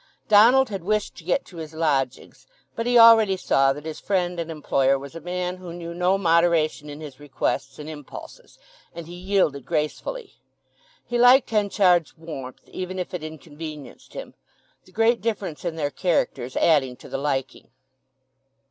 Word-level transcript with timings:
Donald 0.27 0.69
had 0.69 0.83
wished 0.83 1.13
to 1.15 1.23
get 1.23 1.45
to 1.45 1.57
his 1.57 1.75
lodgings; 1.75 2.47
but 2.75 2.87
he 2.87 2.97
already 2.97 3.37
saw 3.37 3.71
that 3.71 3.85
his 3.85 3.99
friend 3.99 4.39
and 4.39 4.49
employer 4.49 4.97
was 4.97 5.13
a 5.13 5.21
man 5.21 5.57
who 5.57 5.71
knew 5.75 5.93
no 5.93 6.17
moderation 6.17 6.89
in 6.89 7.01
his 7.01 7.19
requests 7.19 7.77
and 7.77 7.87
impulses, 7.87 8.57
and 8.95 9.05
he 9.05 9.13
yielded 9.13 9.63
gracefully. 9.63 10.33
He 11.05 11.19
liked 11.19 11.51
Henchard's 11.51 12.17
warmth, 12.17 12.67
even 12.69 12.97
if 12.97 13.13
it 13.13 13.23
inconvenienced 13.23 14.15
him; 14.15 14.33
the 14.85 14.91
great 14.91 15.21
difference 15.21 15.63
in 15.63 15.75
their 15.75 15.91
characters 15.91 16.57
adding 16.57 16.95
to 16.95 17.07
the 17.07 17.19
liking. 17.19 17.67